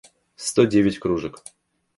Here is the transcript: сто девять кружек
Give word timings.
сто 0.35 0.63
девять 0.65 0.97
кружек 0.97 1.43